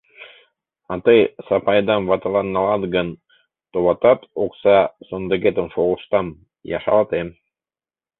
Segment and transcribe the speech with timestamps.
[0.91, 3.07] А тый Сапайдам ватылан налат гын,
[3.71, 4.77] товатат, окса
[5.07, 6.27] сондыкетым шолыштам
[6.75, 7.27] я шалатем.